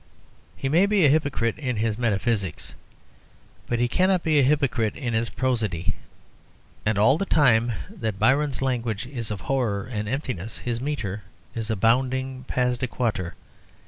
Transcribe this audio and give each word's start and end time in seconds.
He 0.57 0.67
may 0.67 0.87
be 0.87 1.05
a 1.05 1.09
hypocrite 1.11 1.59
in 1.59 1.75
his 1.77 1.95
metaphysics, 1.95 2.73
but 3.67 3.77
he 3.77 3.87
cannot 3.87 4.23
be 4.23 4.39
a 4.39 4.43
hypocrite 4.43 4.95
in 4.95 5.13
his 5.13 5.29
prosody. 5.29 5.93
And 6.87 6.97
all 6.97 7.19
the 7.19 7.25
time 7.27 7.71
that 7.87 8.17
Byron's 8.17 8.63
language 8.63 9.05
is 9.05 9.29
of 9.29 9.41
horror 9.41 9.83
and 9.85 10.09
emptiness, 10.09 10.57
his 10.57 10.81
metre 10.81 11.21
is 11.53 11.69
a 11.69 11.75
bounding 11.75 12.45
pas 12.45 12.79
de 12.79 12.87
quatre. 12.87 13.35